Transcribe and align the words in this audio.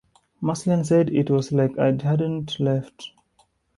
Maslen 0.41 0.83
said 0.83 1.11
It 1.13 1.29
was 1.29 1.51
like 1.51 1.77
I 1.77 1.85
hadn't 1.91 2.59
left. 2.59 3.11